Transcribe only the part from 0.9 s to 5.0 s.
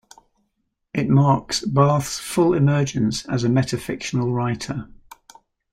It marks Barth's full emergence as a metafictional writer.